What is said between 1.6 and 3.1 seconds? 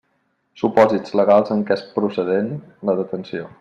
què és procedent la